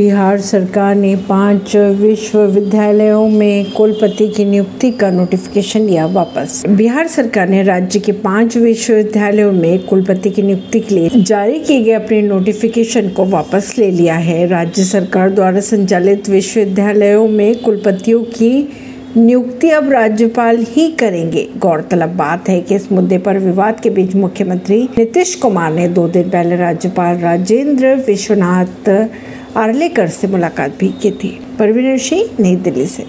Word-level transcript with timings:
बिहार 0.00 0.40
सरकार 0.40 0.94
ने 0.94 1.14
पाँच 1.28 1.74
विश्वविद्यालयों 1.76 3.28
में 3.28 3.70
कुलपति 3.72 4.28
की 4.28 4.44
नियुक्ति 4.44 4.90
का 4.90 5.10
नोटिफिकेशन 5.10 5.80
लिया 5.80 6.06
वापस। 6.06 6.62
बिहार 6.68 7.08
सरकार 7.08 7.48
ने 7.48 7.62
राज्य 7.62 8.00
के 8.00 8.12
पाँच 8.12 8.56
विश्वविद्यालयों 8.56 9.52
में 9.52 9.86
कुलपति 9.86 10.30
की 10.30 10.42
नियुक्ति 10.42 10.80
के 10.80 10.94
लिए 10.94 11.22
जारी 11.22 11.58
किए 11.58 11.82
गए 11.82 11.92
अपने 11.92 12.22
नोटिफिकेशन 12.22 13.08
को 13.08 13.24
वापस 13.24 13.74
ले 13.78 13.90
लिया 13.90 14.14
है। 14.14 14.46
राज्य 14.46 14.84
सरकार 14.84 15.30
द्वारा 15.30 15.60
संचालित 15.60 16.28
विश्वविद्यालयों 16.28 17.28
में 17.28 17.60
कुलपतियों 17.62 18.22
की 18.22 18.68
नियुक्ति 19.16 19.70
अब 19.70 19.90
राज्यपाल 19.92 20.58
ही 20.68 20.90
करेंगे। 20.90 21.48
गौरतलब 21.58 22.08
बात 22.08 22.48
है 22.48 22.60
कि 22.60 22.74
इस 22.74 22.90
मुद्दे 22.92 23.18
पर 23.18 23.38
विवाद 23.38 23.80
के 23.80 23.90
बीच 23.90 24.14
मुख्यमंत्री 24.14 24.82
नीतीश 24.98 25.34
कुमार 25.34 25.72
ने 25.72 25.88
दो 25.88 26.06
दिन 26.08 26.30
पहले 26.30 26.56
राज्यपाल 26.56 27.18
राजेंद्र 27.18 27.94
विश्वनाथ 28.06 28.88
आर्लेकर 29.56 30.08
से 30.08 30.26
मुलाकात 30.26 30.76
भी 30.80 30.88
की 30.88 31.10
थी। 31.10 31.40
परवीन 31.58 31.98
सिंह 31.98 32.30
नई 32.40 32.56
दिल्ली 32.56 32.86
से। 32.86 33.06